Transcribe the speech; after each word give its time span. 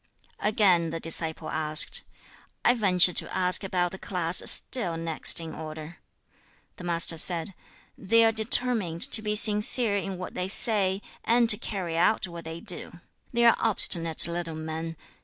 3. 0.39 0.49
Again 0.49 0.89
the 0.89 0.99
disciple 0.99 1.51
asked, 1.51 2.01
'I 2.65 2.73
venture 2.73 3.13
to 3.13 3.37
ask 3.37 3.63
about 3.63 3.91
the 3.91 3.99
class 3.99 4.41
still 4.49 4.97
next 4.97 5.39
in 5.39 5.53
order.' 5.53 5.97
The 6.77 6.83
Master 6.83 7.17
said, 7.17 7.53
'They 7.99 8.25
are 8.25 8.31
determined 8.31 9.03
to 9.03 9.21
be 9.21 9.35
sincere 9.35 9.97
in 9.97 10.17
what 10.17 10.33
they 10.33 10.47
say, 10.47 11.03
and 11.23 11.47
to 11.51 11.55
carry 11.59 11.99
out 11.99 12.27
what 12.27 12.45
they 12.45 12.59
do. 12.59 12.99
They 13.31 13.45
are 13.45 13.55
obstinate 13.59 14.27
little 14.27 14.55
men. 14.55 14.97